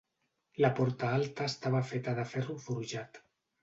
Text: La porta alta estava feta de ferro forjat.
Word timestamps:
La 0.65 0.71
porta 0.79 1.11
alta 1.19 1.49
estava 1.53 1.85
feta 1.93 2.19
de 2.23 2.29
ferro 2.35 2.61
forjat. 2.69 3.27